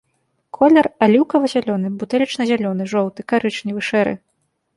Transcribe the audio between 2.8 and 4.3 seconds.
жоўты, карычневы, шэры.